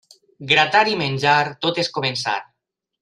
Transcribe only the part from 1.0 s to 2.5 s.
menjar, tot és començar.